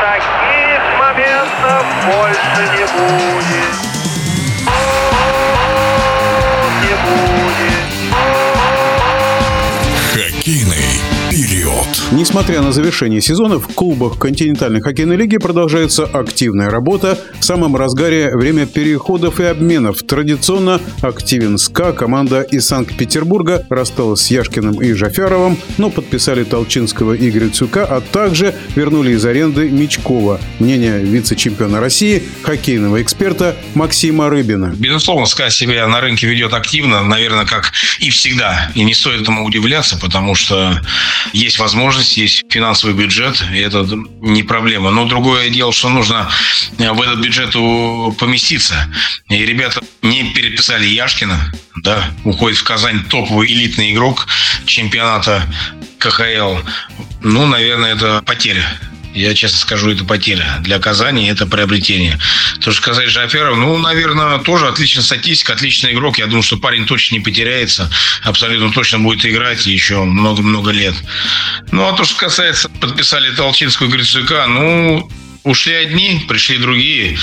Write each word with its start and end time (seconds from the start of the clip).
Таких 0.00 0.80
моментов 0.98 1.84
больше 2.06 2.62
не 2.72 2.86
будет. 2.86 3.83
Период. 11.34 11.84
Несмотря 12.12 12.62
на 12.62 12.70
завершение 12.70 13.20
сезона, 13.20 13.58
в 13.58 13.66
клубах 13.66 14.20
континентальной 14.20 14.80
хоккейной 14.80 15.16
лиги 15.16 15.36
продолжается 15.36 16.04
активная 16.04 16.70
работа. 16.70 17.18
В 17.40 17.44
самом 17.44 17.74
разгаре 17.74 18.36
время 18.36 18.66
переходов 18.66 19.40
и 19.40 19.42
обменов. 19.42 20.04
Традиционно 20.04 20.80
активен 21.02 21.58
СКА. 21.58 21.90
Команда 21.90 22.42
из 22.42 22.68
Санкт-Петербурга 22.68 23.66
рассталась 23.68 24.20
с 24.20 24.30
Яшкиным 24.30 24.80
и 24.80 24.92
Жафяровым, 24.92 25.58
но 25.76 25.90
подписали 25.90 26.44
Толчинского 26.44 27.14
и 27.14 27.28
Грицюка, 27.32 27.84
а 27.84 28.00
также 28.00 28.54
вернули 28.76 29.14
из 29.14 29.24
аренды 29.24 29.68
Мичкова. 29.68 30.40
Мнение 30.60 31.00
вице-чемпиона 31.00 31.80
России, 31.80 32.22
хоккейного 32.42 33.02
эксперта 33.02 33.56
Максима 33.74 34.30
Рыбина. 34.30 34.72
Безусловно, 34.76 35.26
СКА 35.26 35.50
себя 35.50 35.88
на 35.88 36.00
рынке 36.00 36.28
ведет 36.28 36.52
активно, 36.52 37.02
наверное, 37.02 37.44
как 37.44 37.72
и 37.98 38.10
всегда. 38.10 38.70
И 38.76 38.84
не 38.84 38.94
стоит 38.94 39.22
этому 39.22 39.44
удивляться, 39.44 39.98
потому 39.98 40.36
что 40.36 40.80
есть 41.32 41.58
возможность, 41.58 42.16
есть 42.16 42.44
финансовый 42.50 42.94
бюджет, 42.94 43.42
и 43.52 43.58
это 43.58 43.86
не 44.20 44.42
проблема. 44.42 44.90
Но 44.90 45.06
другое 45.06 45.50
дело, 45.50 45.72
что 45.72 45.88
нужно 45.88 46.28
в 46.78 47.02
этот 47.02 47.20
бюджет 47.20 47.52
поместиться. 48.18 48.88
И 49.28 49.44
ребята 49.44 49.80
не 50.02 50.32
переписали 50.32 50.86
Яшкина, 50.86 51.52
да, 51.82 52.10
уходит 52.24 52.58
в 52.58 52.64
Казань 52.64 53.04
топовый 53.04 53.48
элитный 53.52 53.92
игрок 53.92 54.26
чемпионата 54.66 55.42
КХЛ. 55.98 56.58
Ну, 57.22 57.46
наверное, 57.46 57.94
это 57.94 58.22
потеря. 58.24 58.66
Я 59.14 59.32
честно 59.34 59.58
скажу, 59.58 59.92
это 59.92 60.04
потеря. 60.04 60.58
Для 60.60 60.80
Казани 60.80 61.28
это 61.28 61.46
приобретение. 61.46 62.18
То, 62.60 62.72
что 62.72 62.82
сказать 62.82 63.08
Жаферов, 63.08 63.56
ну, 63.56 63.78
наверное, 63.78 64.38
тоже 64.38 64.66
отличная 64.66 65.04
статистика, 65.04 65.52
отличный 65.52 65.92
игрок. 65.92 66.18
Я 66.18 66.26
думаю, 66.26 66.42
что 66.42 66.56
парень 66.56 66.84
точно 66.84 67.14
не 67.14 67.20
потеряется. 67.20 67.88
Абсолютно 68.24 68.72
точно 68.72 68.98
будет 68.98 69.24
играть 69.24 69.66
еще 69.66 70.02
много-много 70.02 70.72
лет. 70.72 70.94
Ну, 71.70 71.86
а 71.86 71.92
то, 71.92 72.04
что 72.04 72.16
касается, 72.16 72.68
подписали 72.68 73.30
Толчинскую 73.30 73.88
и 73.88 73.92
Грицюка, 73.92 74.46
ну, 74.48 75.08
Ушли 75.44 75.74
одни, 75.74 76.24
пришли 76.26 76.56
другие. 76.56 77.18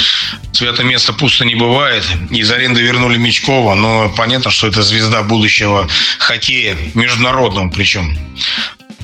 Свято 0.53 0.83
место 0.83 1.11
пусто 1.11 1.43
не 1.43 1.55
бывает. 1.55 2.05
Из 2.29 2.51
аренды 2.51 2.79
вернули 2.79 3.17
Мечкова, 3.17 3.73
но 3.73 4.13
понятно, 4.15 4.51
что 4.51 4.67
это 4.67 4.83
звезда 4.83 5.23
будущего 5.23 5.89
хоккея, 6.19 6.77
международного 6.93 7.69
причем. 7.71 8.15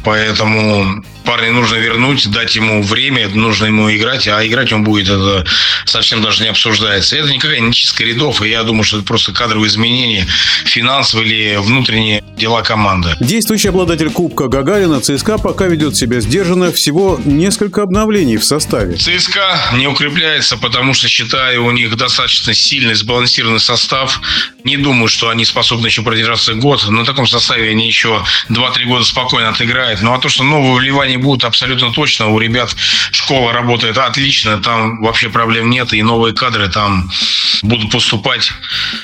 Поэтому 0.04 1.04
парня 1.28 1.52
нужно 1.52 1.76
вернуть, 1.76 2.30
дать 2.32 2.56
ему 2.56 2.82
время, 2.82 3.28
нужно 3.28 3.66
ему 3.66 3.94
играть, 3.94 4.28
а 4.30 4.46
играть 4.48 4.72
он 4.72 4.84
будет, 4.84 5.10
это 5.10 5.46
совсем 5.86 6.22
даже 6.22 6.44
не 6.44 6.50
обсуждается. 6.50 7.18
Это 7.18 7.30
никакая 7.30 7.60
не 7.60 7.74
чистка 7.74 8.06
рядов, 8.06 8.42
и 8.42 8.50
я 8.50 8.64
думаю, 8.64 8.84
что 8.84 8.98
это 8.98 9.06
просто 9.06 9.34
кадровые 9.34 9.68
изменения, 9.68 10.26
финансовые 10.66 11.28
или 11.28 11.56
внутренние 11.58 12.24
дела 12.38 12.62
команды. 12.62 13.16
Действующий 13.20 13.70
обладатель 13.70 14.10
Кубка 14.10 14.48
Гагарина 14.48 15.02
ЦСКА 15.02 15.38
пока 15.38 15.68
ведет 15.68 15.98
себя 15.98 16.22
сдержанно. 16.22 16.72
Всего 16.72 17.20
несколько 17.26 17.82
обновлений 17.82 18.38
в 18.38 18.46
составе. 18.46 18.96
ЦСКА 18.96 19.72
не 19.74 19.88
укрепляется, 19.88 20.56
потому 20.58 20.94
что 20.94 21.08
считаю, 21.08 21.66
у 21.66 21.72
них 21.72 21.96
достаточно 21.98 22.54
сильный, 22.54 22.94
сбалансированный 22.94 23.60
состав. 23.60 24.22
Не 24.64 24.78
думаю, 24.78 25.08
что 25.08 25.30
они 25.30 25.44
способны 25.46 25.88
еще 25.88 26.04
продержаться 26.04 26.54
год. 26.54 26.88
На 26.88 27.04
таком 27.06 27.28
составе 27.28 27.72
они 27.72 27.88
еще 27.88 28.24
2-3 28.50 28.86
года 28.86 29.04
спокойно 29.04 29.50
отыграют. 29.50 30.02
Ну 30.02 30.14
а 30.14 30.20
то, 30.20 30.30
что 30.30 30.44
новые 30.44 30.74
вливания 31.18 31.28
будут 31.28 31.44
абсолютно 31.44 31.92
точно. 31.92 32.28
У 32.28 32.40
ребят 32.40 32.76
школа 33.12 33.54
работает 33.54 33.98
отлично. 33.98 34.58
Там 34.62 35.02
вообще 35.02 35.30
проблем 35.30 35.70
нет. 35.70 35.94
И 35.94 36.02
новые 36.04 36.34
кадры 36.34 36.70
там 36.70 37.10
будут 37.64 37.92
поступать 37.92 38.52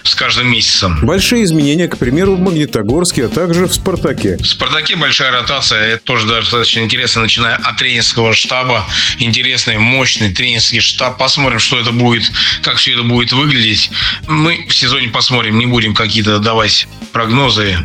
с 0.03 0.15
каждым 0.15 0.51
месяцем. 0.51 0.99
Большие 1.05 1.43
изменения, 1.43 1.87
к 1.87 1.97
примеру, 1.97 2.35
в 2.35 2.39
Магнитогорске, 2.39 3.25
а 3.25 3.29
также 3.29 3.65
в 3.65 3.73
«Спартаке». 3.73 4.37
В 4.37 4.45
«Спартаке» 4.45 4.95
большая 4.95 5.31
ротация. 5.31 5.81
Это 5.93 6.03
тоже 6.03 6.27
достаточно 6.27 6.81
интересно, 6.81 7.21
начиная 7.21 7.55
от 7.55 7.77
тренерского 7.77 8.33
штаба. 8.33 8.85
Интересный, 9.19 9.77
мощный 9.77 10.33
тренерский 10.33 10.79
штаб. 10.79 11.17
Посмотрим, 11.17 11.59
что 11.59 11.79
это 11.79 11.91
будет, 11.91 12.23
как 12.61 12.77
все 12.77 12.93
это 12.93 13.03
будет 13.03 13.31
выглядеть. 13.33 13.89
Мы 14.27 14.65
в 14.67 14.75
сезоне 14.75 15.07
посмотрим, 15.07 15.57
не 15.57 15.65
будем 15.65 15.93
какие-то 15.93 16.39
давать 16.39 16.87
прогнозы. 17.11 17.77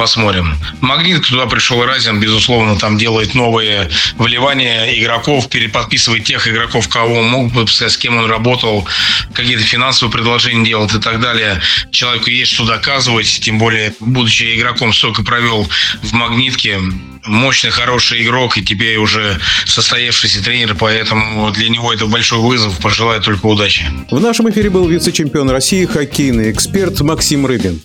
Посмотрим. 0.00 0.56
Магнит, 0.80 1.26
туда 1.26 1.44
пришел 1.44 1.84
Разин, 1.84 2.20
безусловно, 2.20 2.78
там 2.78 2.96
делает 2.96 3.34
новые 3.34 3.90
вливания 4.16 4.98
игроков, 4.98 5.50
переподписывает 5.50 6.24
тех 6.24 6.48
игроков, 6.48 6.88
кого 6.88 7.16
он 7.16 7.28
мог 7.28 7.52
бы 7.52 7.68
с 7.68 7.96
кем 7.98 8.16
он 8.16 8.24
работал, 8.24 8.88
какие-то 9.34 9.62
финансовые 9.62 10.10
предложения 10.10 10.64
делает 10.64 10.94
и 10.94 11.00
так 11.00 11.20
далее. 11.20 11.60
Человеку 11.92 12.30
есть 12.30 12.52
что 12.52 12.64
доказывать, 12.64 13.40
тем 13.42 13.58
более, 13.58 13.92
будучи 14.00 14.58
игроком, 14.58 14.94
столько 14.94 15.22
провел 15.22 15.68
в 16.00 16.12
Магнитке, 16.14 16.78
мощный, 17.26 17.70
хороший 17.70 18.22
игрок 18.22 18.56
и 18.56 18.62
теперь 18.62 18.96
уже 18.96 19.38
состоявшийся 19.66 20.42
тренер, 20.42 20.76
поэтому 20.78 21.50
для 21.50 21.68
него 21.68 21.92
это 21.92 22.06
большой 22.06 22.38
вызов. 22.38 22.78
Пожелаю 22.78 23.20
только 23.20 23.44
удачи. 23.44 23.84
В 24.10 24.18
нашем 24.18 24.48
эфире 24.50 24.70
был 24.70 24.88
вице-чемпион 24.88 25.50
России, 25.50 25.84
хоккейный 25.84 26.50
эксперт 26.50 27.00
Максим 27.02 27.44
Рыбин. 27.44 27.82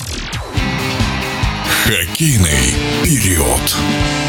Хоккейный 1.85 2.73
период. 3.03 4.24